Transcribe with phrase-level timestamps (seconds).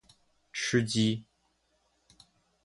[0.51, 1.25] 吃鸡